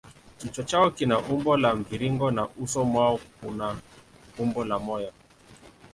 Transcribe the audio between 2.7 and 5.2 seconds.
mwao una umbo la moyo.